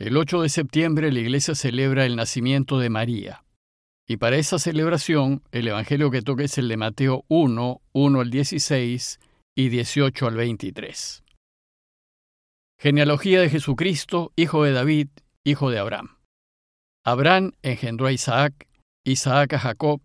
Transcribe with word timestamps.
El 0.00 0.16
8 0.16 0.40
de 0.40 0.48
septiembre 0.48 1.12
la 1.12 1.20
iglesia 1.20 1.54
celebra 1.54 2.06
el 2.06 2.16
nacimiento 2.16 2.78
de 2.78 2.88
María. 2.88 3.44
Y 4.08 4.16
para 4.16 4.36
esa 4.36 4.58
celebración, 4.58 5.42
el 5.52 5.68
Evangelio 5.68 6.10
que 6.10 6.22
toca 6.22 6.42
es 6.42 6.56
el 6.56 6.68
de 6.68 6.78
Mateo 6.78 7.26
1, 7.28 7.82
1 7.92 8.20
al 8.20 8.30
16 8.30 9.20
y 9.54 9.68
18 9.68 10.26
al 10.26 10.36
23. 10.36 11.22
Genealogía 12.80 13.42
de 13.42 13.50
Jesucristo, 13.50 14.32
hijo 14.36 14.64
de 14.64 14.72
David, 14.72 15.08
hijo 15.44 15.68
de 15.68 15.78
Abraham. 15.78 16.16
Abraham 17.04 17.52
engendró 17.60 18.06
a 18.06 18.12
Isaac, 18.12 18.68
Isaac 19.04 19.52
a 19.52 19.58
Jacob, 19.58 20.00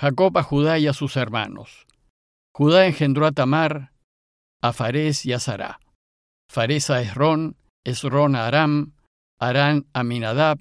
Jacob 0.00 0.38
a 0.38 0.42
Judá 0.44 0.78
y 0.78 0.86
a 0.86 0.94
sus 0.94 1.14
hermanos. 1.18 1.86
Judá 2.54 2.86
engendró 2.86 3.26
a 3.26 3.32
Tamar, 3.32 3.92
a 4.62 4.72
Farés 4.72 5.26
y 5.26 5.34
a 5.34 5.40
Sará. 5.40 5.78
Farés 6.50 6.88
a 6.88 7.02
Esrón, 7.02 7.58
Esrón 7.84 8.34
a 8.34 8.46
Aram, 8.46 8.95
Aram 9.40 9.84
a 9.92 10.02
Minadab, 10.02 10.58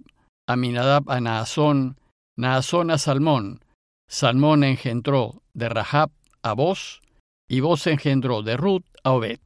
Aminadab 0.48 1.10
a 1.10 1.20
Naasón, 1.20 1.98
Naasón 2.38 2.92
a 2.92 2.98
Salmón, 2.98 3.62
Salmón 4.10 4.64
engendró 4.64 5.42
de 5.54 5.70
Rahab 5.70 6.12
a 6.44 6.54
Boz, 6.54 7.02
y 7.50 7.62
Boz 7.62 7.88
engendró 7.88 8.44
de 8.44 8.58
Ruth 8.58 8.86
a 9.04 9.12
Obed. 9.12 9.40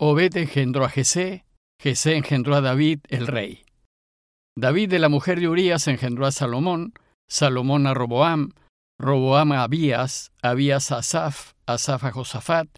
Obed 0.00 0.36
engendró 0.36 0.84
a 0.84 0.88
Jesé, 0.88 1.44
Jesé 1.80 2.16
engendró 2.16 2.56
a 2.56 2.60
David 2.60 3.00
el 3.08 3.26
rey. 3.26 3.64
David 4.56 4.90
de 4.90 4.98
la 4.98 5.08
mujer 5.08 5.40
de 5.40 5.48
Urías 5.48 5.86
engendró 5.88 6.26
a 6.26 6.32
Salomón, 6.32 6.94
Salomón 7.28 7.86
a 7.86 7.94
Roboam, 7.94 8.52
Roboam 8.98 9.52
a 9.52 9.62
Abías, 9.62 10.32
Abías 10.42 10.92
a 10.92 10.98
Asaf, 10.98 11.52
Asaf 11.66 12.04
a 12.04 12.12
Josafat, 12.12 12.68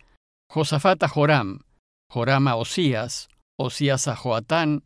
Josafat 0.51 1.03
a 1.03 1.09
Joram, 1.09 1.61
Joram 2.11 2.49
a 2.49 2.57
Osías, 2.57 3.29
Osías 3.59 4.09
a 4.09 4.17
Joatán, 4.17 4.83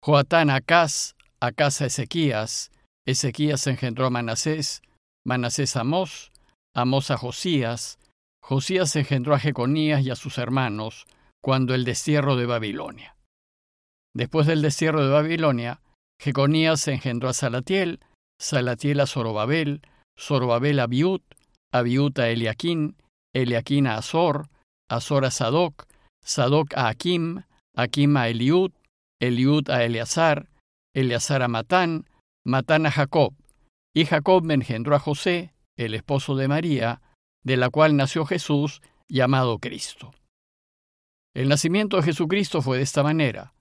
Joatán 0.00 0.50
Acaz, 0.50 1.14
Acaz 1.40 1.80
a 1.82 1.86
Ezequías, 1.86 2.70
Ezequías 3.06 3.66
engendró 3.66 4.06
a 4.06 4.10
Manasés, 4.10 4.82
Manasés 5.26 5.76
a 5.76 5.80
Amós, 5.80 6.30
Amós 6.74 7.10
a 7.10 7.16
Josías, 7.16 7.98
Josías 8.42 8.94
engendró 8.96 9.34
a 9.34 9.38
Jeconías 9.38 10.02
y 10.02 10.10
a 10.10 10.16
sus 10.16 10.38
hermanos 10.38 11.06
cuando 11.42 11.74
el 11.74 11.84
destierro 11.84 12.36
de 12.36 12.46
Babilonia. 12.46 13.16
Después 14.14 14.46
del 14.46 14.62
destierro 14.62 15.04
de 15.04 15.12
Babilonia, 15.12 15.80
Jeconías 16.20 16.88
engendró 16.88 17.28
a 17.28 17.34
Salatiel, 17.34 18.00
Salatiel 18.40 19.00
a 19.00 19.06
Zorobabel, 19.06 19.82
Zorobabel 20.18 20.80
a 20.80 20.84
Abiud, 20.84 21.20
Abiud 21.72 22.18
a 22.18 22.30
Eliaquín, 22.30 22.96
Eliaquín 23.34 23.86
a 23.86 23.96
Azor, 23.96 24.48
Azor 24.88 25.24
a 25.24 25.30
Sadoc, 25.30 25.86
Sadoc 26.24 26.74
a 26.74 26.88
Akim, 26.88 27.42
Akim 27.76 28.16
a 28.16 28.28
Eliud, 28.28 28.72
Eliud 29.20 29.68
a 29.70 29.84
Eleazar, 29.84 30.48
Eleazar 30.94 31.42
a 31.42 31.48
Matán, 31.48 32.06
Matán 32.44 32.86
a 32.86 32.90
Jacob, 32.90 33.34
y 33.94 34.04
Jacob 34.04 34.44
me 34.44 34.54
engendró 34.54 34.94
a 34.94 35.00
José, 35.00 35.54
el 35.76 35.94
esposo 35.94 36.36
de 36.36 36.48
María, 36.48 37.02
de 37.44 37.56
la 37.56 37.70
cual 37.70 37.96
nació 37.96 38.26
Jesús, 38.26 38.80
llamado 39.08 39.58
Cristo. 39.58 40.12
El 41.34 41.48
nacimiento 41.48 41.96
de 41.96 42.02
Jesucristo 42.04 42.62
fue 42.62 42.78
de 42.78 42.82
esta 42.82 43.02
manera. 43.02 43.54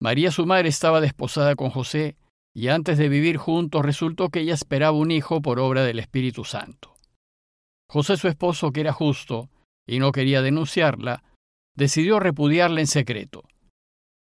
María 0.00 0.30
su 0.30 0.46
madre 0.46 0.68
estaba 0.68 1.00
desposada 1.00 1.54
con 1.54 1.70
José, 1.70 2.16
y 2.54 2.68
antes 2.68 2.98
de 2.98 3.08
vivir 3.08 3.36
juntos 3.38 3.84
resultó 3.84 4.28
que 4.28 4.40
ella 4.40 4.54
esperaba 4.54 4.96
un 4.96 5.10
hijo 5.10 5.40
por 5.40 5.58
obra 5.58 5.84
del 5.84 5.98
Espíritu 5.98 6.44
Santo. 6.44 6.94
José 7.88 8.16
su 8.16 8.28
esposo, 8.28 8.72
que 8.72 8.80
era 8.80 8.92
justo, 8.92 9.48
y 9.86 9.98
no 9.98 10.12
quería 10.12 10.42
denunciarla, 10.42 11.22
decidió 11.74 12.20
repudiarla 12.20 12.80
en 12.80 12.86
secreto. 12.86 13.44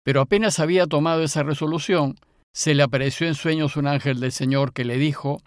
Pero 0.09 0.23
apenas 0.23 0.59
había 0.59 0.87
tomado 0.87 1.23
esa 1.23 1.43
resolución, 1.43 2.17
se 2.55 2.75
le 2.75 2.83
apareció 2.83 3.27
en 3.27 3.35
sueños 3.35 3.77
un 3.77 3.87
ángel 3.87 4.21
del 4.21 4.33
Señor 4.33 4.73
que 4.73 4.87
le 4.87 4.97
dijo, 4.97 5.43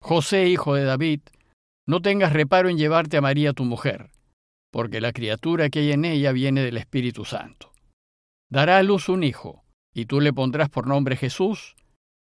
José, 0.00 0.48
hijo 0.48 0.74
de 0.74 0.84
David, 0.84 1.20
no 1.86 2.00
tengas 2.00 2.32
reparo 2.32 2.70
en 2.70 2.78
llevarte 2.78 3.18
a 3.18 3.20
María 3.20 3.52
tu 3.52 3.64
mujer, 3.64 4.08
porque 4.72 5.02
la 5.02 5.12
criatura 5.12 5.68
que 5.68 5.80
hay 5.80 5.92
en 5.92 6.06
ella 6.06 6.32
viene 6.32 6.62
del 6.62 6.78
Espíritu 6.78 7.26
Santo. 7.26 7.72
Dará 8.50 8.78
a 8.78 8.82
luz 8.82 9.10
un 9.10 9.22
hijo, 9.22 9.64
y 9.92 10.06
tú 10.06 10.22
le 10.22 10.32
pondrás 10.32 10.70
por 10.70 10.86
nombre 10.86 11.14
Jesús, 11.14 11.76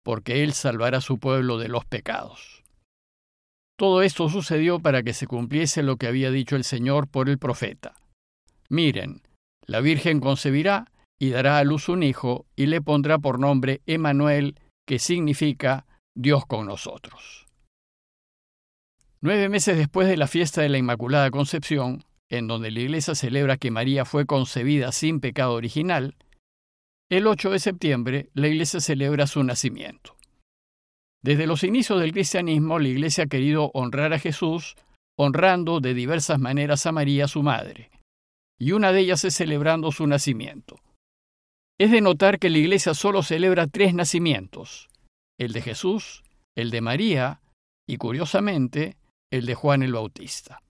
porque 0.04 0.42
él 0.42 0.54
salvará 0.54 0.98
a 0.98 1.02
su 1.02 1.20
pueblo 1.20 1.60
de 1.60 1.68
los 1.68 1.86
pecados. 1.86 2.64
Todo 3.78 4.02
esto 4.02 4.30
sucedió 4.30 4.80
para 4.80 5.04
que 5.04 5.14
se 5.14 5.28
cumpliese 5.28 5.84
lo 5.84 5.98
que 5.98 6.08
había 6.08 6.32
dicho 6.32 6.56
el 6.56 6.64
Señor 6.64 7.08
por 7.08 7.30
el 7.30 7.38
profeta. 7.38 7.94
Miren, 8.68 9.22
la 9.68 9.80
Virgen 9.80 10.20
concebirá 10.20 10.91
y 11.22 11.30
dará 11.30 11.60
a 11.60 11.64
luz 11.64 11.88
un 11.88 12.02
hijo 12.02 12.48
y 12.56 12.66
le 12.66 12.82
pondrá 12.82 13.20
por 13.20 13.40
nombre 13.40 13.84
Emanuel, 13.86 14.60
que 14.88 14.98
significa 14.98 15.86
Dios 16.16 16.48
con 16.48 16.66
nosotros. 16.66 17.46
Nueve 19.22 19.48
meses 19.48 19.78
después 19.78 20.08
de 20.08 20.18
la 20.18 20.26
fiesta 20.26 20.64
de 20.64 20.70
la 20.70 20.80
Inmaculada 20.80 21.30
Concepción, 21.30 22.04
en 22.28 22.48
donde 22.48 22.72
la 22.72 22.80
Iglesia 22.80 23.14
celebra 23.14 23.58
que 23.58 23.70
María 23.70 24.04
fue 24.04 24.26
concebida 24.26 24.92
sin 24.92 25.20
pecado 25.20 25.54
original, 25.54 26.16
el 27.08 27.28
8 27.28 27.52
de 27.52 27.60
septiembre 27.60 28.30
la 28.34 28.48
Iglesia 28.48 28.80
celebra 28.80 29.28
su 29.28 29.44
nacimiento. 29.44 30.18
Desde 31.24 31.46
los 31.46 31.64
inicios 31.64 32.02
del 32.02 32.14
cristianismo, 32.14 32.80
la 32.80 32.88
Iglesia 32.88 33.26
ha 33.26 33.28
querido 33.28 33.70
honrar 33.76 34.12
a 34.14 34.18
Jesús, 34.18 34.76
honrando 35.20 35.82
de 35.82 35.94
diversas 35.94 36.40
maneras 36.40 36.88
a 36.88 36.92
María, 36.92 37.28
su 37.28 37.44
madre, 37.44 37.92
y 38.60 38.72
una 38.72 38.92
de 38.92 39.02
ellas 39.02 39.24
es 39.24 39.36
celebrando 39.36 39.92
su 39.92 40.08
nacimiento. 40.08 40.82
Es 41.82 41.90
de 41.90 42.00
notar 42.00 42.38
que 42.38 42.52
la 42.52 42.60
Iglesia 42.60 42.94
solo 42.94 43.24
celebra 43.24 43.66
tres 43.66 43.96
nacimientos, 43.96 44.88
el 45.40 45.52
de 45.52 45.64
Jesús, 45.64 46.22
el 46.56 46.70
de 46.70 46.80
María 46.80 47.42
y, 47.90 47.98
curiosamente, 47.98 48.98
el 49.32 49.48
de 49.48 49.56
Juan 49.56 49.82
el 49.82 49.94
Bautista. 49.94 50.62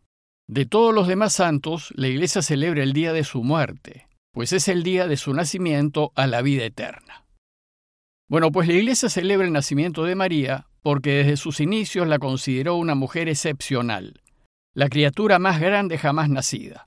De 0.48 0.66
todos 0.66 0.96
los 0.96 1.10
demás 1.10 1.34
santos, 1.34 1.92
la 1.98 2.08
Iglesia 2.08 2.42
celebra 2.42 2.82
el 2.82 2.94
día 2.94 3.12
de 3.12 3.26
su 3.26 3.44
muerte, 3.44 4.08
pues 4.32 4.54
es 4.54 4.70
el 4.70 4.84
día 4.84 5.06
de 5.06 5.18
su 5.18 5.34
nacimiento 5.34 6.14
a 6.16 6.28
la 6.28 6.42
vida 6.42 6.64
eterna. 6.64 7.26
Bueno, 8.30 8.50
pues 8.54 8.70
la 8.70 8.76
Iglesia 8.76 9.10
celebra 9.10 9.46
el 9.46 9.52
nacimiento 9.52 10.06
de 10.06 10.16
María 10.16 10.68
porque 10.82 11.16
desde 11.16 11.36
sus 11.36 11.60
inicios 11.60 12.08
la 12.08 12.20
consideró 12.20 12.78
una 12.78 12.96
mujer 12.96 13.28
excepcional, 13.28 14.22
la 14.74 14.88
criatura 14.88 15.40
más 15.40 15.60
grande 15.60 15.98
jamás 15.98 16.30
nacida, 16.30 16.86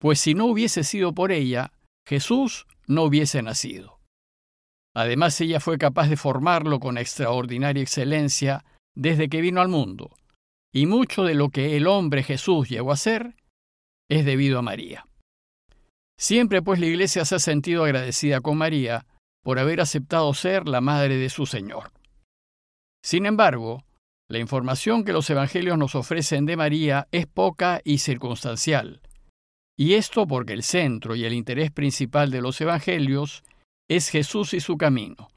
pues 0.00 0.18
si 0.18 0.34
no 0.34 0.46
hubiese 0.46 0.82
sido 0.82 1.12
por 1.12 1.30
ella, 1.30 1.70
Jesús 2.08 2.66
no 2.86 3.02
hubiese 3.04 3.42
nacido. 3.42 4.00
Además, 4.94 5.40
ella 5.40 5.60
fue 5.60 5.78
capaz 5.78 6.08
de 6.08 6.16
formarlo 6.16 6.80
con 6.80 6.98
extraordinaria 6.98 7.82
excelencia 7.82 8.64
desde 8.94 9.28
que 9.28 9.42
vino 9.42 9.60
al 9.60 9.68
mundo, 9.68 10.16
y 10.72 10.86
mucho 10.86 11.24
de 11.24 11.34
lo 11.34 11.50
que 11.50 11.76
el 11.76 11.86
hombre 11.86 12.22
Jesús 12.22 12.68
llegó 12.68 12.92
a 12.92 12.96
ser 12.96 13.34
es 14.08 14.24
debido 14.24 14.58
a 14.58 14.62
María. 14.62 15.06
Siempre 16.18 16.62
pues 16.62 16.80
la 16.80 16.86
Iglesia 16.86 17.24
se 17.24 17.34
ha 17.34 17.38
sentido 17.38 17.84
agradecida 17.84 18.40
con 18.40 18.56
María 18.56 19.06
por 19.42 19.58
haber 19.58 19.80
aceptado 19.80 20.32
ser 20.32 20.66
la 20.66 20.80
madre 20.80 21.16
de 21.16 21.28
su 21.28 21.46
Señor. 21.46 21.92
Sin 23.04 23.26
embargo, 23.26 23.84
la 24.28 24.38
información 24.38 25.04
que 25.04 25.12
los 25.12 25.28
Evangelios 25.30 25.78
nos 25.78 25.94
ofrecen 25.94 26.46
de 26.46 26.56
María 26.56 27.06
es 27.12 27.26
poca 27.26 27.80
y 27.84 27.98
circunstancial, 27.98 29.02
y 29.76 29.94
esto 29.94 30.26
porque 30.26 30.54
el 30.54 30.62
centro 30.62 31.14
y 31.14 31.24
el 31.24 31.34
interés 31.34 31.70
principal 31.70 32.30
de 32.30 32.40
los 32.40 32.60
Evangelios 32.60 33.44
es 33.88 34.08
Jesús 34.08 34.54
y 34.54 34.60
su 34.60 34.76
camino. 34.78 35.28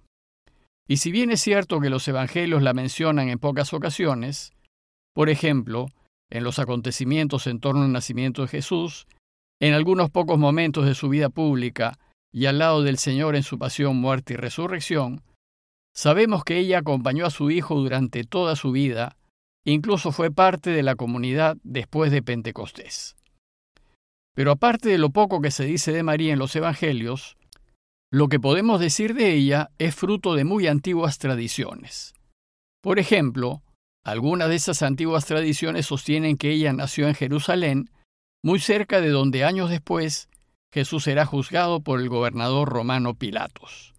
Y 0.87 0.97
si 0.97 1.11
bien 1.11 1.29
es 1.29 1.41
cierto 1.41 1.79
que 1.79 1.89
los 1.89 2.07
Evangelios 2.07 2.63
la 2.63 2.73
mencionan 2.73 3.29
en 3.29 3.37
pocas 3.37 3.73
ocasiones, 3.73 4.53
por 5.13 5.29
ejemplo, 5.29 5.87
en 6.29 6.43
los 6.43 6.57
acontecimientos 6.57 7.47
en 7.47 7.59
torno 7.59 7.83
al 7.83 7.91
nacimiento 7.91 8.41
de 8.43 8.47
Jesús, 8.47 9.07
en 9.59 9.73
algunos 9.73 10.09
pocos 10.09 10.39
momentos 10.39 10.85
de 10.85 10.95
su 10.95 11.09
vida 11.09 11.29
pública 11.29 11.99
y 12.31 12.45
al 12.45 12.59
lado 12.59 12.81
del 12.81 12.97
Señor 12.97 13.35
en 13.35 13.43
su 13.43 13.59
pasión, 13.59 13.97
muerte 13.97 14.33
y 14.33 14.37
resurrección, 14.37 15.21
sabemos 15.93 16.43
que 16.43 16.57
ella 16.57 16.79
acompañó 16.79 17.25
a 17.25 17.31
su 17.31 17.51
Hijo 17.51 17.75
durante 17.75 18.23
toda 18.23 18.55
su 18.55 18.71
vida, 18.71 19.17
incluso 19.65 20.11
fue 20.11 20.31
parte 20.31 20.69
de 20.69 20.83
la 20.83 20.95
comunidad 20.95 21.57
después 21.63 22.11
de 22.11 22.21
Pentecostés. 22.21 23.18
Pero 24.39 24.51
aparte 24.51 24.87
de 24.87 24.97
lo 24.97 25.09
poco 25.09 25.41
que 25.41 25.51
se 25.51 25.65
dice 25.65 25.91
de 25.91 26.01
María 26.01 26.31
en 26.31 26.39
los 26.39 26.55
Evangelios, 26.55 27.35
lo 28.09 28.29
que 28.29 28.39
podemos 28.39 28.79
decir 28.79 29.13
de 29.13 29.33
ella 29.33 29.71
es 29.79 29.93
fruto 29.93 30.33
de 30.33 30.45
muy 30.45 30.65
antiguas 30.65 31.17
tradiciones. 31.17 32.13
Por 32.81 32.99
ejemplo, 32.99 33.63
algunas 34.01 34.47
de 34.47 34.55
esas 34.55 34.81
antiguas 34.81 35.25
tradiciones 35.25 35.87
sostienen 35.87 36.37
que 36.37 36.51
ella 36.51 36.71
nació 36.71 37.09
en 37.09 37.15
Jerusalén, 37.15 37.89
muy 38.41 38.61
cerca 38.61 39.01
de 39.01 39.09
donde 39.09 39.43
años 39.43 39.69
después 39.69 40.29
Jesús 40.71 41.03
será 41.03 41.25
juzgado 41.25 41.81
por 41.81 41.99
el 41.99 42.07
gobernador 42.07 42.69
romano 42.69 43.15
Pilatos. 43.15 43.93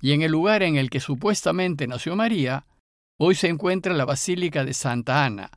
Y 0.00 0.12
en 0.12 0.22
el 0.22 0.30
lugar 0.30 0.62
en 0.62 0.76
el 0.76 0.90
que 0.90 1.00
supuestamente 1.00 1.88
nació 1.88 2.14
María, 2.14 2.66
hoy 3.18 3.34
se 3.34 3.48
encuentra 3.48 3.94
la 3.94 4.04
Basílica 4.04 4.64
de 4.64 4.74
Santa 4.74 5.24
Ana, 5.24 5.50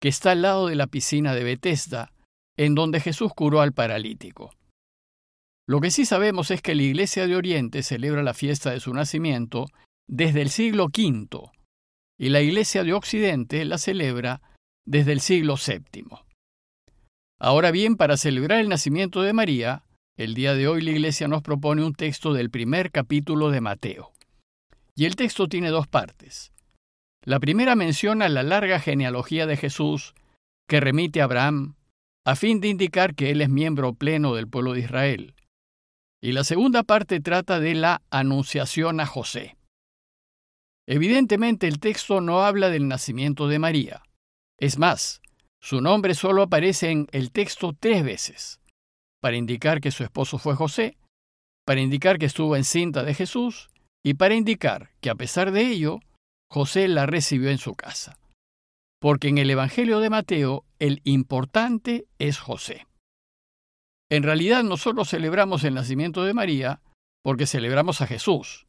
que 0.00 0.08
está 0.08 0.30
al 0.30 0.40
lado 0.40 0.68
de 0.68 0.76
la 0.76 0.86
piscina 0.86 1.34
de 1.34 1.44
Bethesda, 1.44 2.10
en 2.60 2.74
donde 2.74 3.00
Jesús 3.00 3.32
curó 3.34 3.62
al 3.62 3.72
paralítico. 3.72 4.50
Lo 5.66 5.80
que 5.80 5.90
sí 5.90 6.04
sabemos 6.04 6.50
es 6.50 6.60
que 6.60 6.74
la 6.74 6.82
Iglesia 6.82 7.26
de 7.26 7.34
Oriente 7.34 7.82
celebra 7.82 8.22
la 8.22 8.34
fiesta 8.34 8.70
de 8.70 8.80
su 8.80 8.92
nacimiento 8.92 9.64
desde 10.06 10.42
el 10.42 10.50
siglo 10.50 10.88
V 10.94 11.50
y 12.18 12.28
la 12.28 12.42
Iglesia 12.42 12.84
de 12.84 12.92
Occidente 12.92 13.64
la 13.64 13.78
celebra 13.78 14.42
desde 14.84 15.12
el 15.12 15.20
siglo 15.20 15.54
VII. 15.54 16.04
Ahora 17.38 17.70
bien, 17.70 17.96
para 17.96 18.18
celebrar 18.18 18.60
el 18.60 18.68
nacimiento 18.68 19.22
de 19.22 19.32
María, 19.32 19.84
el 20.18 20.34
día 20.34 20.52
de 20.52 20.68
hoy 20.68 20.82
la 20.82 20.90
Iglesia 20.90 21.28
nos 21.28 21.40
propone 21.40 21.82
un 21.82 21.94
texto 21.94 22.34
del 22.34 22.50
primer 22.50 22.90
capítulo 22.90 23.50
de 23.50 23.62
Mateo. 23.62 24.12
Y 24.94 25.06
el 25.06 25.16
texto 25.16 25.48
tiene 25.48 25.70
dos 25.70 25.88
partes. 25.88 26.52
La 27.24 27.40
primera 27.40 27.74
menciona 27.74 28.28
la 28.28 28.42
larga 28.42 28.80
genealogía 28.80 29.46
de 29.46 29.56
Jesús 29.56 30.12
que 30.68 30.80
remite 30.80 31.22
a 31.22 31.24
Abraham, 31.24 31.76
a 32.24 32.36
fin 32.36 32.60
de 32.60 32.68
indicar 32.68 33.14
que 33.14 33.30
él 33.30 33.40
es 33.40 33.48
miembro 33.48 33.94
pleno 33.94 34.34
del 34.34 34.48
pueblo 34.48 34.72
de 34.72 34.80
Israel. 34.80 35.34
Y 36.22 36.32
la 36.32 36.44
segunda 36.44 36.82
parte 36.82 37.20
trata 37.20 37.60
de 37.60 37.74
la 37.74 38.02
anunciación 38.10 39.00
a 39.00 39.06
José. 39.06 39.56
Evidentemente 40.86 41.66
el 41.66 41.78
texto 41.78 42.20
no 42.20 42.42
habla 42.42 42.68
del 42.68 42.88
nacimiento 42.88 43.48
de 43.48 43.58
María. 43.58 44.02
Es 44.58 44.78
más, 44.78 45.22
su 45.62 45.80
nombre 45.80 46.14
solo 46.14 46.42
aparece 46.42 46.90
en 46.90 47.06
el 47.12 47.30
texto 47.30 47.74
tres 47.78 48.04
veces, 48.04 48.60
para 49.22 49.36
indicar 49.36 49.80
que 49.80 49.90
su 49.90 50.02
esposo 50.02 50.38
fue 50.38 50.54
José, 50.54 50.96
para 51.66 51.80
indicar 51.80 52.18
que 52.18 52.26
estuvo 52.26 52.56
encinta 52.56 53.04
de 53.04 53.14
Jesús 53.14 53.70
y 54.02 54.14
para 54.14 54.34
indicar 54.34 54.90
que 55.00 55.10
a 55.10 55.14
pesar 55.14 55.52
de 55.52 55.66
ello, 55.66 56.00
José 56.50 56.88
la 56.88 57.06
recibió 57.06 57.50
en 57.50 57.58
su 57.58 57.74
casa. 57.74 58.18
Porque 59.00 59.28
en 59.28 59.38
el 59.38 59.50
Evangelio 59.50 60.00
de 60.00 60.10
Mateo 60.10 60.64
el 60.80 61.00
importante 61.04 62.08
es 62.18 62.38
José. 62.38 62.86
En 64.10 64.22
realidad 64.24 64.64
nosotros 64.64 65.08
celebramos 65.08 65.62
el 65.62 65.74
nacimiento 65.74 66.24
de 66.24 66.34
María 66.34 66.82
porque 67.22 67.46
celebramos 67.46 68.00
a 68.00 68.06
Jesús, 68.06 68.66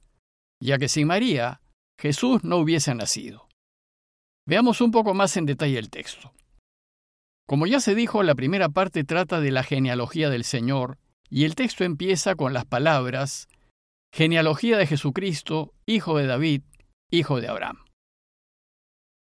ya 0.62 0.78
que 0.78 0.90
sin 0.90 1.08
María 1.08 1.62
Jesús 2.00 2.44
no 2.44 2.58
hubiese 2.58 2.94
nacido. 2.94 3.48
Veamos 4.48 4.81
un 4.81 4.92
poco 4.92 5.13
más 5.13 5.38
en 5.38 5.46
detalle 5.46 5.80
el 5.80 5.90
texto. 5.90 6.34
Como 7.48 7.68
ya 7.68 7.80
se 7.80 7.96
dijo, 7.96 8.24
la 8.24 8.36
primera 8.36 8.69
parte 8.69 9.04
trata 9.04 9.40
de 9.40 9.52
la 9.52 9.63
genealogía 9.63 10.30
del 10.30 10.44
Señor, 10.44 10.98
y 11.30 11.46
el 11.46 11.56
texto 11.56 11.84
empieza 11.84 12.36
con 12.36 12.54
las 12.54 12.66
palabras 12.66 13.48
Genealogía 14.13 14.78
de 14.78 14.88
Jesucristo, 14.88 15.74
hijo 15.86 16.18
de 16.18 16.28
David, 16.28 16.63
hijo 17.12 17.40
de 17.40 17.48
Abraham. 17.48 17.86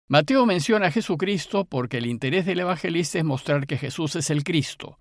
Mateo 0.10 0.46
menciona 0.46 0.88
a 0.88 0.92
Jesucristo 0.92 1.66
porque 1.66 2.00
el 2.00 2.08
interés 2.08 2.46
del 2.46 2.60
evangelista 2.60 3.20
es 3.20 3.26
mostrar 3.26 3.68
que 3.68 3.78
Jesús 3.78 4.16
es 4.16 4.30
el 4.30 4.44
Cristo, 4.44 5.00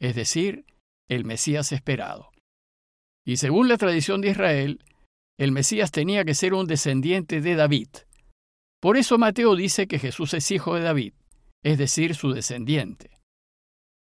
es 0.00 0.14
decir, 0.14 0.66
el 1.08 1.24
Mesías 1.24 1.72
esperado. 1.72 2.30
Y 3.24 3.36
según 3.36 3.68
la 3.68 3.76
tradición 3.76 4.20
de 4.20 4.30
Israel, 4.30 4.84
el 5.38 5.52
Mesías 5.52 5.92
tenía 5.92 6.24
que 6.24 6.34
ser 6.34 6.54
un 6.54 6.66
descendiente 6.66 7.40
de 7.40 7.54
David. 7.54 7.88
Por 8.80 8.96
eso 8.96 9.16
Mateo 9.16 9.54
dice 9.54 9.86
que 9.86 9.98
Jesús 9.98 10.34
es 10.34 10.50
hijo 10.50 10.74
de 10.74 10.82
David 10.82 11.12
es 11.62 11.78
decir, 11.78 12.14
su 12.14 12.32
descendiente. 12.32 13.18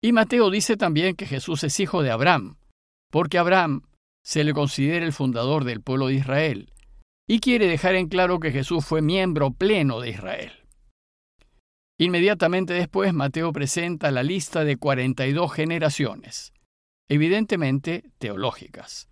Y 0.03 0.13
Mateo 0.13 0.51
dice 0.51 0.77
también 0.77 1.17
que 1.17 1.27
Jesús 1.27 1.65
es 1.65 1.79
hijo 1.81 2.03
de 2.03 2.11
Abraham, 2.11 2.59
porque 3.11 3.39
Abraham 3.39 3.83
se 4.25 4.45
le 4.45 4.53
considera 4.53 5.05
el 5.05 5.13
fundador 5.13 5.65
del 5.65 5.83
pueblo 5.83 6.09
de 6.09 6.15
Israel, 6.15 6.73
y 7.29 7.41
quiere 7.41 7.67
dejar 7.67 7.95
en 7.97 8.09
claro 8.09 8.39
que 8.39 8.53
Jesús 8.53 8.85
fue 8.85 9.03
miembro 9.03 9.51
pleno 9.51 10.01
de 10.01 10.11
Israel. 10.11 10.53
Inmediatamente 11.99 12.75
después, 12.75 13.13
Mateo 13.15 13.53
presenta 13.53 14.11
la 14.11 14.23
lista 14.23 14.65
de 14.65 14.77
42 14.77 15.53
generaciones, 15.53 16.53
evidentemente 17.09 18.05
teológicas, 18.19 19.09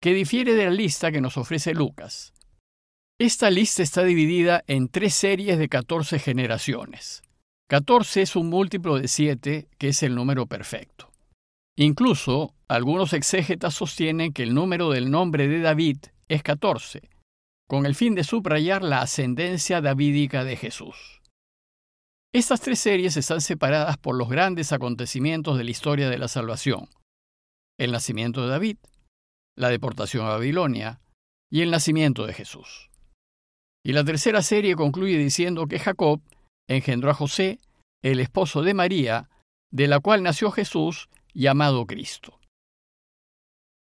que 0.00 0.14
difiere 0.14 0.54
de 0.54 0.64
la 0.64 0.70
lista 0.70 1.10
que 1.10 1.20
nos 1.20 1.36
ofrece 1.36 1.74
Lucas. 1.74 2.32
Esta 3.18 3.50
lista 3.50 3.82
está 3.82 4.04
dividida 4.04 4.62
en 4.66 4.88
tres 4.88 5.14
series 5.14 5.58
de 5.58 5.68
14 5.68 6.18
generaciones. 6.18 7.22
14 7.68 8.22
es 8.22 8.36
un 8.36 8.48
múltiplo 8.48 8.98
de 8.98 9.08
7, 9.08 9.68
que 9.76 9.88
es 9.88 10.02
el 10.02 10.14
número 10.14 10.46
perfecto. 10.46 11.10
Incluso, 11.76 12.54
algunos 12.68 13.12
exégetas 13.12 13.74
sostienen 13.74 14.32
que 14.32 14.44
el 14.44 14.54
número 14.54 14.90
del 14.90 15.10
nombre 15.10 15.48
de 15.48 15.60
David 15.60 15.98
es 16.28 16.42
14, 16.42 17.09
con 17.70 17.86
el 17.86 17.94
fin 17.94 18.16
de 18.16 18.24
subrayar 18.24 18.82
la 18.82 19.00
ascendencia 19.00 19.80
davídica 19.80 20.42
de 20.42 20.56
Jesús. 20.56 21.22
Estas 22.34 22.60
tres 22.60 22.80
series 22.80 23.16
están 23.16 23.40
separadas 23.40 23.96
por 23.96 24.16
los 24.16 24.28
grandes 24.28 24.72
acontecimientos 24.72 25.56
de 25.56 25.62
la 25.62 25.70
historia 25.70 26.10
de 26.10 26.18
la 26.18 26.26
salvación. 26.26 26.88
El 27.78 27.92
nacimiento 27.92 28.42
de 28.42 28.48
David, 28.48 28.78
la 29.56 29.68
deportación 29.68 30.26
a 30.26 30.30
Babilonia 30.30 31.00
y 31.48 31.60
el 31.60 31.70
nacimiento 31.70 32.26
de 32.26 32.32
Jesús. 32.32 32.90
Y 33.86 33.92
la 33.92 34.02
tercera 34.02 34.42
serie 34.42 34.74
concluye 34.74 35.16
diciendo 35.16 35.68
que 35.68 35.78
Jacob 35.78 36.20
engendró 36.68 37.12
a 37.12 37.14
José, 37.14 37.60
el 38.02 38.18
esposo 38.18 38.62
de 38.62 38.74
María, 38.74 39.30
de 39.70 39.86
la 39.86 40.00
cual 40.00 40.24
nació 40.24 40.50
Jesús, 40.50 41.08
llamado 41.34 41.86
Cristo. 41.86 42.39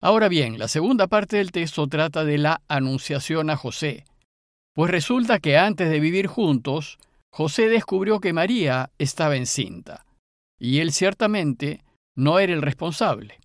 Ahora 0.02 0.30
bien, 0.30 0.58
la 0.58 0.68
segunda 0.68 1.06
parte 1.06 1.38
del 1.38 1.52
texto 1.52 1.88
trata 1.88 2.26
de 2.26 2.40
la 2.40 2.62
anunciación 2.68 3.52
a 3.52 3.56
José, 3.56 4.06
pues 4.74 4.90
resulta 4.90 5.40
que 5.40 5.58
antes 5.58 5.92
de 5.92 6.00
vivir 6.00 6.26
juntos, 6.26 6.98
José 7.32 7.70
descubrió 7.70 8.20
que 8.20 8.34
María 8.34 8.90
estaba 8.98 9.36
encinta, 9.36 10.06
y 10.60 10.80
él 10.80 10.92
ciertamente 10.92 11.84
no 12.16 12.40
era 12.40 12.52
el 12.52 12.64
responsable. 12.64 13.40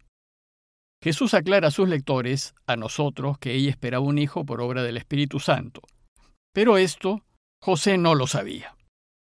Jesús 1.03 1.35
aclara 1.35 1.69
a 1.69 1.70
sus 1.70 1.91
lectores, 1.91 2.55
a 2.67 2.76
nosotros, 2.76 3.38
que 3.38 3.52
ella 3.52 3.70
esperaba 3.70 4.05
un 4.05 4.19
hijo 4.19 4.47
por 4.47 4.62
obra 4.62 4.82
del 4.82 4.97
Espíritu 4.97 5.41
Santo, 5.41 5.82
pero 6.55 6.79
esto 6.79 7.23
José 7.62 7.99
no 7.99 8.14
lo 8.14 8.26
sabía. 8.26 8.76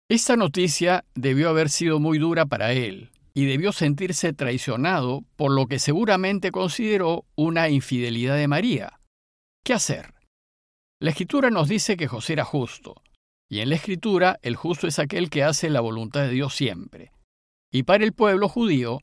Esta 0.10 0.36
noticia 0.36 1.06
debió 1.14 1.50
haber 1.50 1.70
sido 1.70 2.00
muy 2.00 2.18
dura 2.18 2.48
para 2.48 2.74
él, 2.74 3.09
y 3.34 3.46
debió 3.46 3.72
sentirse 3.72 4.34
traicionado 4.34 5.24
por 5.36 5.52
lo 5.52 5.68
que 5.68 5.80
seguramente 5.80 6.52
consideró 6.52 7.26
una 7.36 7.70
infidelidad 7.70 8.36
de 8.36 8.48
María. 8.48 9.00
¿Qué 9.64 9.74
hacer? 9.74 10.14
La 11.02 11.12
escritura 11.12 11.50
nos 11.50 11.70
dice 11.70 11.96
que 11.96 12.08
José 12.08 12.34
era 12.34 12.44
justo, 12.44 13.02
y 13.50 13.60
en 13.60 13.70
la 13.70 13.76
escritura 13.76 14.40
el 14.42 14.56
justo 14.56 14.88
es 14.88 15.00
aquel 15.00 15.30
que 15.30 15.44
hace 15.44 15.70
la 15.70 15.82
voluntad 15.82 16.22
de 16.22 16.32
Dios 16.32 16.56
siempre. 16.56 17.12
Y 17.72 17.84
para 17.84 18.04
el 18.04 18.14
pueblo 18.14 18.50
judío, 18.50 19.00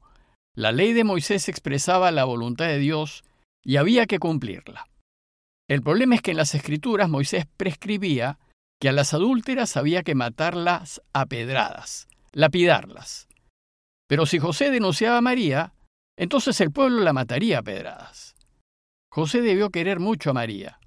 la 0.54 0.72
ley 0.72 0.92
de 0.92 1.04
Moisés 1.04 1.48
expresaba 1.48 2.10
la 2.10 2.24
voluntad 2.24 2.66
de 2.66 2.78
Dios 2.78 3.24
y 3.62 3.76
había 3.76 4.06
que 4.06 4.18
cumplirla. 4.18 4.88
El 5.68 5.82
problema 5.82 6.14
es 6.14 6.22
que 6.22 6.30
en 6.30 6.36
las 6.36 6.54
escrituras 6.54 7.08
Moisés 7.08 7.46
prescribía 7.56 8.38
que 8.80 8.88
a 8.88 8.92
las 8.92 9.14
adúlteras 9.14 9.76
había 9.76 10.02
que 10.02 10.14
matarlas 10.14 11.02
a 11.12 11.26
pedradas, 11.26 12.08
lapidarlas. 12.32 13.26
Pero 14.08 14.26
si 14.26 14.38
José 14.38 14.70
denunciaba 14.70 15.18
a 15.18 15.22
María, 15.22 15.74
entonces 16.16 16.60
el 16.60 16.70
pueblo 16.70 17.00
la 17.00 17.12
mataría 17.12 17.58
a 17.58 17.62
pedradas. 17.62 18.36
José 19.10 19.40
debió 19.40 19.70
querer 19.70 19.98
mucho 19.98 20.30
a 20.30 20.34
María. 20.34 20.78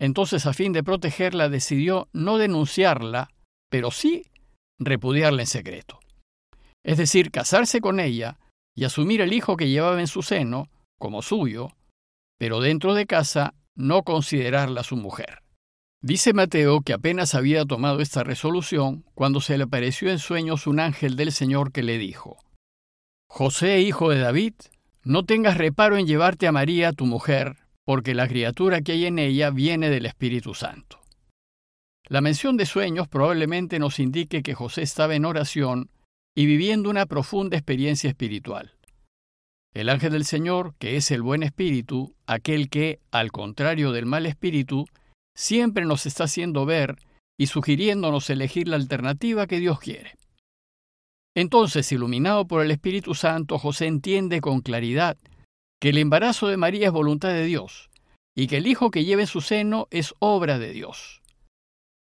Entonces, 0.00 0.46
a 0.46 0.52
fin 0.52 0.72
de 0.72 0.82
protegerla, 0.82 1.48
decidió 1.48 2.08
no 2.12 2.38
denunciarla, 2.38 3.30
pero 3.70 3.90
sí 3.90 4.30
repudiarla 4.78 5.42
en 5.42 5.46
secreto. 5.46 6.00
Es 6.84 6.98
decir, 6.98 7.30
casarse 7.30 7.80
con 7.80 8.00
ella 8.00 8.38
y 8.76 8.84
asumir 8.84 9.20
el 9.20 9.32
hijo 9.32 9.56
que 9.56 9.68
llevaba 9.68 10.00
en 10.00 10.08
su 10.08 10.22
seno 10.22 10.68
como 10.98 11.22
suyo, 11.22 11.70
pero 12.38 12.60
dentro 12.60 12.94
de 12.94 13.06
casa 13.06 13.54
no 13.76 14.02
considerarla 14.02 14.82
su 14.82 14.96
mujer. 14.96 15.42
Dice 16.02 16.34
Mateo 16.34 16.82
que 16.82 16.92
apenas 16.92 17.34
había 17.34 17.64
tomado 17.64 18.00
esta 18.00 18.24
resolución 18.24 19.04
cuando 19.14 19.40
se 19.40 19.56
le 19.56 19.64
apareció 19.64 20.10
en 20.10 20.18
sueños 20.18 20.66
un 20.66 20.80
ángel 20.80 21.16
del 21.16 21.32
Señor 21.32 21.72
que 21.72 21.82
le 21.82 21.96
dijo, 21.98 22.36
José, 23.36 23.80
hijo 23.80 24.10
de 24.10 24.20
David, 24.20 24.54
no 25.02 25.24
tengas 25.24 25.58
reparo 25.58 25.96
en 25.96 26.06
llevarte 26.06 26.46
a 26.46 26.52
María, 26.52 26.92
tu 26.92 27.04
mujer, 27.04 27.56
porque 27.84 28.14
la 28.14 28.28
criatura 28.28 28.80
que 28.80 28.92
hay 28.92 29.06
en 29.06 29.18
ella 29.18 29.50
viene 29.50 29.90
del 29.90 30.06
Espíritu 30.06 30.54
Santo. 30.54 31.00
La 32.06 32.20
mención 32.20 32.56
de 32.56 32.64
sueños 32.64 33.08
probablemente 33.08 33.80
nos 33.80 33.98
indique 33.98 34.44
que 34.44 34.54
José 34.54 34.82
estaba 34.82 35.16
en 35.16 35.24
oración 35.24 35.90
y 36.36 36.46
viviendo 36.46 36.88
una 36.88 37.06
profunda 37.06 37.56
experiencia 37.56 38.08
espiritual. 38.08 38.76
El 39.74 39.88
ángel 39.88 40.12
del 40.12 40.26
Señor, 40.26 40.76
que 40.78 40.96
es 40.96 41.10
el 41.10 41.22
buen 41.22 41.42
espíritu, 41.42 42.14
aquel 42.28 42.70
que, 42.70 43.00
al 43.10 43.32
contrario 43.32 43.90
del 43.90 44.06
mal 44.06 44.26
espíritu, 44.26 44.86
siempre 45.34 45.84
nos 45.86 46.06
está 46.06 46.22
haciendo 46.22 46.66
ver 46.66 46.98
y 47.36 47.48
sugiriéndonos 47.48 48.30
elegir 48.30 48.68
la 48.68 48.76
alternativa 48.76 49.48
que 49.48 49.58
Dios 49.58 49.80
quiere. 49.80 50.12
Entonces, 51.36 51.90
iluminado 51.90 52.46
por 52.46 52.62
el 52.62 52.70
Espíritu 52.70 53.14
Santo, 53.14 53.58
José 53.58 53.86
entiende 53.86 54.40
con 54.40 54.60
claridad 54.60 55.16
que 55.80 55.90
el 55.90 55.98
embarazo 55.98 56.48
de 56.48 56.56
María 56.56 56.86
es 56.86 56.92
voluntad 56.92 57.30
de 57.30 57.44
Dios 57.44 57.90
y 58.36 58.46
que 58.46 58.58
el 58.58 58.66
hijo 58.66 58.90
que 58.90 59.04
lleva 59.04 59.22
en 59.22 59.26
su 59.26 59.40
seno 59.40 59.88
es 59.90 60.14
obra 60.18 60.58
de 60.58 60.72
Dios. 60.72 61.22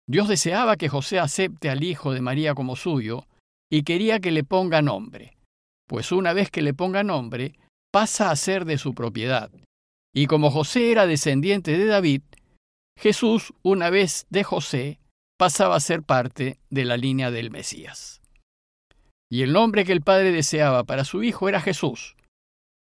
Dios 0.08 0.28
deseaba 0.28 0.76
que 0.76 0.90
José 0.90 1.20
acepte 1.20 1.70
al 1.70 1.84
hijo 1.84 2.14
de 2.14 2.22
María 2.22 2.56
como 2.56 2.76
suyo 2.76 3.28
y 3.72 3.84
quería 3.84 4.20
que 4.20 4.32
le 4.32 4.44
ponga 4.44 4.82
nombre, 4.82 5.38
pues 5.88 6.12
una 6.12 6.34
vez 6.34 6.50
que 6.50 6.64
le 6.64 6.74
ponga 6.74 7.04
nombre, 7.04 7.54
pasa 7.92 8.32
a 8.32 8.36
ser 8.36 8.66
de 8.66 8.78
su 8.78 8.94
propiedad. 8.94 9.52
Y 10.14 10.26
como 10.26 10.50
José 10.50 10.92
era 10.92 11.06
descendiente 11.06 11.78
de 11.78 11.86
David, 11.86 12.24
Jesús, 12.98 13.54
una 13.62 13.90
vez 13.90 14.26
de 14.30 14.44
José, 14.44 15.00
pasaba 15.38 15.76
a 15.76 15.80
ser 15.80 16.04
parte 16.04 16.60
de 16.70 16.86
la 16.86 16.98
línea 16.98 17.32
del 17.32 17.52
Mesías. 17.52 18.22
Y 19.32 19.44
el 19.44 19.54
nombre 19.54 19.86
que 19.86 19.92
el 19.92 20.02
Padre 20.02 20.32
deseaba 20.32 20.84
para 20.84 21.06
su 21.06 21.24
Hijo 21.24 21.50
era 21.50 21.62
Jesús, 21.62 22.16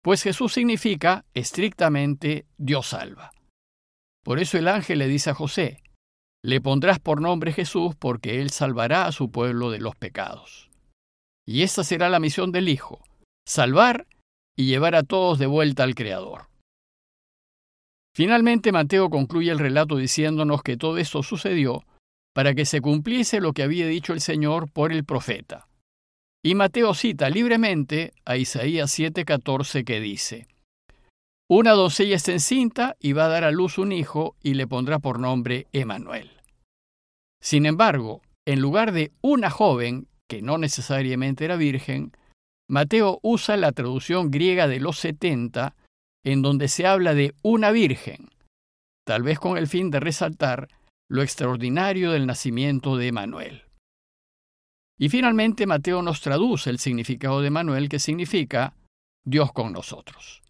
pues 0.02 0.24
Jesús 0.24 0.54
significa 0.54 1.26
estrictamente 1.34 2.46
Dios 2.58 2.88
salva. 2.88 3.32
Por 4.24 4.40
eso 4.40 4.58
el 4.58 4.68
ángel 4.68 5.00
le 5.00 5.08
dice 5.08 5.32
a 5.32 5.34
José, 5.34 5.84
le 6.44 6.62
pondrás 6.62 7.00
por 7.00 7.22
nombre 7.22 7.52
Jesús 7.52 7.96
porque 7.98 8.42
él 8.42 8.50
salvará 8.50 9.06
a 9.06 9.12
su 9.12 9.32
pueblo 9.32 9.72
de 9.72 9.80
los 9.80 9.96
pecados. 9.96 10.70
Y 11.46 11.64
esta 11.64 11.84
será 11.84 12.10
la 12.10 12.20
misión 12.20 12.52
del 12.52 12.70
Hijo, 12.70 13.04
salvar 13.46 14.08
y 14.58 14.68
llevar 14.68 14.96
a 14.96 15.04
todos 15.04 15.40
de 15.40 15.48
vuelta 15.48 15.84
al 15.84 15.96
Creador. 15.96 16.48
Finalmente 18.16 18.72
Mateo 18.72 19.10
concluye 19.10 19.52
el 19.52 19.60
relato 19.60 19.96
diciéndonos 19.96 20.62
que 20.62 20.78
todo 20.78 20.98
esto 20.98 21.24
sucedió 21.24 21.86
para 22.34 22.54
que 22.54 22.66
se 22.66 22.82
cumpliese 22.82 23.42
lo 23.42 23.54
que 23.54 23.64
había 23.64 23.88
dicho 23.88 24.14
el 24.14 24.22
Señor 24.22 24.72
por 24.72 24.92
el 24.92 25.04
profeta. 25.04 25.69
Y 26.44 26.56
Mateo 26.56 26.94
cita 26.94 27.30
libremente 27.30 28.14
a 28.24 28.38
Isaías 28.38 28.98
7:14 28.98 29.84
que 29.84 30.00
dice, 30.00 30.48
Una 31.50 31.72
doncella 31.72 32.16
está 32.16 32.32
encinta 32.32 32.96
y 33.00 33.12
va 33.12 33.26
a 33.26 33.30
dar 33.30 33.44
a 33.44 33.52
luz 33.52 33.78
un 33.78 33.92
hijo 33.92 34.36
y 34.42 34.54
le 34.54 34.66
pondrá 34.66 35.00
por 35.00 35.20
nombre 35.20 35.68
Emanuel. 35.74 36.32
Sin 37.42 37.66
embargo, 37.66 38.22
en 38.46 38.62
lugar 38.62 38.94
de 38.94 39.12
una 39.22 39.50
joven, 39.50 40.08
que 40.30 40.42
no 40.42 40.58
necesariamente 40.58 41.44
era 41.44 41.58
virgen, 41.58 42.14
Mateo 42.70 43.20
usa 43.24 43.58
la 43.58 43.72
traducción 43.72 44.32
griega 44.32 44.68
de 44.68 44.80
los 44.80 44.98
70, 45.00 45.76
en 46.24 46.42
donde 46.42 46.68
se 46.68 46.86
habla 46.86 47.16
de 47.16 47.34
una 47.42 47.72
virgen, 47.72 48.30
tal 49.06 49.24
vez 49.24 49.40
con 49.40 49.58
el 49.58 49.68
fin 49.68 49.90
de 49.90 50.00
resaltar 50.00 50.70
lo 51.10 51.24
extraordinario 51.24 52.12
del 52.12 52.28
nacimiento 52.28 52.96
de 52.96 53.08
Emanuel. 53.08 53.69
Y 55.00 55.08
finalmente 55.08 55.66
Mateo 55.66 56.02
nos 56.02 56.20
traduce 56.20 56.70
el 56.70 56.78
significado 56.78 57.40
de 57.40 57.48
Emanuel, 57.48 57.88
que 57.88 58.00
significa 58.00 58.76
Dios 59.26 59.54
con 59.54 59.72
nosotros. 59.72 60.42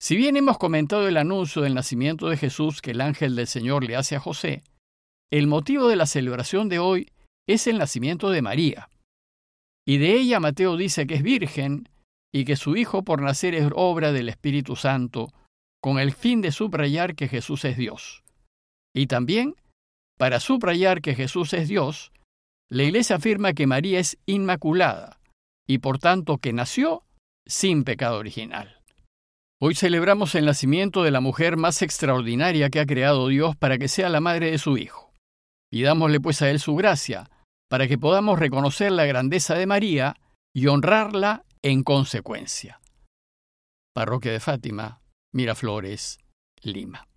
Si 0.00 0.16
bien 0.16 0.36
hemos 0.36 0.56
comentado 0.56 1.06
el 1.06 1.18
anuncio 1.18 1.60
del 1.62 1.74
nacimiento 1.74 2.28
de 2.28 2.38
Jesús 2.38 2.80
que 2.80 2.92
el 2.92 3.00
ángel 3.02 3.36
del 3.36 3.46
Señor 3.46 3.84
le 3.84 3.96
hace 3.96 4.16
a 4.16 4.20
José, 4.20 4.62
el 5.30 5.46
motivo 5.46 5.88
de 5.88 5.96
la 5.96 6.06
celebración 6.06 6.70
de 6.70 6.78
hoy 6.78 7.10
es 7.46 7.66
el 7.66 7.78
nacimiento 7.78 8.30
de 8.30 8.40
María. 8.40 8.88
Y 9.86 9.98
de 9.98 10.14
ella 10.14 10.40
Mateo 10.40 10.76
dice 10.76 11.06
que 11.06 11.14
es 11.14 11.22
virgen 11.22 11.88
y 12.32 12.44
que 12.44 12.56
su 12.56 12.76
hijo 12.76 13.04
por 13.04 13.20
nacer 13.20 13.54
es 13.54 13.68
obra 13.74 14.12
del 14.12 14.28
Espíritu 14.28 14.76
Santo, 14.76 15.28
con 15.82 15.98
el 15.98 16.12
fin 16.12 16.40
de 16.40 16.52
subrayar 16.52 17.14
que 17.14 17.28
Jesús 17.28 17.64
es 17.64 17.76
Dios. 17.76 18.22
Y 18.94 19.06
también, 19.06 19.56
para 20.18 20.40
subrayar 20.40 21.02
que 21.02 21.14
Jesús 21.14 21.52
es 21.52 21.68
Dios, 21.68 22.12
la 22.70 22.82
Iglesia 22.82 23.16
afirma 23.16 23.52
que 23.52 23.66
María 23.66 24.00
es 24.00 24.18
inmaculada 24.26 25.20
y 25.66 25.78
por 25.78 25.98
tanto 25.98 26.38
que 26.38 26.52
nació 26.52 27.04
sin 27.46 27.84
pecado 27.84 28.18
original. 28.18 28.82
Hoy 29.60 29.74
celebramos 29.74 30.34
el 30.34 30.44
nacimiento 30.44 31.02
de 31.02 31.10
la 31.10 31.20
mujer 31.20 31.56
más 31.56 31.80
extraordinaria 31.80 32.68
que 32.68 32.80
ha 32.80 32.86
creado 32.86 33.28
Dios 33.28 33.56
para 33.56 33.78
que 33.78 33.88
sea 33.88 34.08
la 34.08 34.20
madre 34.20 34.50
de 34.50 34.58
su 34.58 34.76
Hijo. 34.76 35.12
Pidámosle 35.70 36.20
pues 36.20 36.42
a 36.42 36.50
Él 36.50 36.60
su 36.60 36.74
gracia, 36.76 37.30
para 37.68 37.88
que 37.88 37.98
podamos 37.98 38.38
reconocer 38.38 38.92
la 38.92 39.06
grandeza 39.06 39.54
de 39.54 39.66
María 39.66 40.16
y 40.54 40.66
honrarla 40.66 41.44
en 41.62 41.82
consecuencia. 41.82 42.80
Parroquia 43.94 44.32
de 44.32 44.40
Fátima, 44.40 45.00
Miraflores, 45.32 46.18
Lima. 46.62 47.08